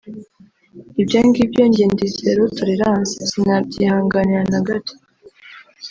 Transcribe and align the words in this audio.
ibyo 1.01 1.19
ngibyo 1.25 1.45
byo 1.53 1.63
njye 1.69 1.85
ndi 1.91 2.07
zero 2.17 2.41
Torelance(sinabyihangania 2.55 4.41
na 4.51 4.59
gato) 4.67 4.93